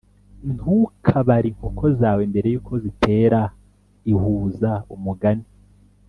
[0.53, 3.41] ntukabare inkoko zawe mbere yuko zitera
[4.13, 5.45] ihuza umugani